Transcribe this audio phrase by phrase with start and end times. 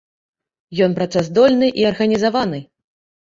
[0.85, 2.59] Ён працаздольны і арганізаваны.